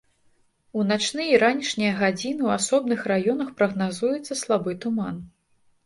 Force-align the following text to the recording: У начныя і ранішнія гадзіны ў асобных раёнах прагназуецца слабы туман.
У 0.79 0.85
начныя 0.91 1.27
і 1.33 1.41
ранішнія 1.43 1.93
гадзіны 2.01 2.39
ў 2.45 2.51
асобных 2.63 2.99
раёнах 3.15 3.55
прагназуецца 3.63 4.43
слабы 4.45 4.71
туман. 4.85 5.27